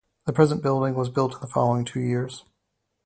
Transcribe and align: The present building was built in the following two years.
The 0.25 0.33
present 0.33 0.63
building 0.63 0.95
was 0.95 1.09
built 1.11 1.35
in 1.35 1.41
the 1.41 1.47
following 1.47 1.85
two 1.85 1.99
years. 1.99 2.43